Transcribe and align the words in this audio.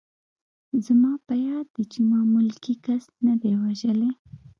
زما 0.85 1.11
په 1.27 1.33
یاد 1.47 1.65
دي 1.75 1.83
چې 1.91 1.99
ما 2.09 2.19
ملکي 2.35 2.75
کس 2.85 3.03
نه 3.25 3.33
دی 3.41 3.53
وژلی 3.61 4.11